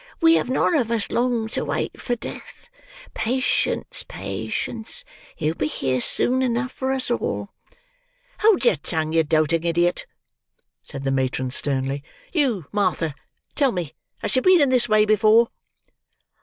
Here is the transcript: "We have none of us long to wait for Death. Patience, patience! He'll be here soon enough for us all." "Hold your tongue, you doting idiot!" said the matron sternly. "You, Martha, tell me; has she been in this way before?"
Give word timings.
"We 0.19 0.33
have 0.33 0.49
none 0.49 0.73
of 0.73 0.89
us 0.89 1.11
long 1.11 1.47
to 1.49 1.63
wait 1.63 2.01
for 2.01 2.15
Death. 2.15 2.71
Patience, 3.13 4.03
patience! 4.07 5.05
He'll 5.35 5.53
be 5.53 5.67
here 5.67 6.01
soon 6.01 6.41
enough 6.41 6.71
for 6.71 6.91
us 6.91 7.11
all." 7.11 7.49
"Hold 8.39 8.65
your 8.65 8.77
tongue, 8.77 9.13
you 9.13 9.23
doting 9.23 9.63
idiot!" 9.63 10.07
said 10.81 11.03
the 11.03 11.11
matron 11.11 11.51
sternly. 11.51 12.03
"You, 12.33 12.65
Martha, 12.71 13.13
tell 13.53 13.71
me; 13.71 13.93
has 14.23 14.31
she 14.31 14.39
been 14.39 14.59
in 14.59 14.69
this 14.69 14.89
way 14.89 15.05
before?" 15.05 15.49